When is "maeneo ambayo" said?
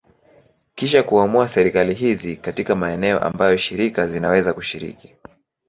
2.75-3.57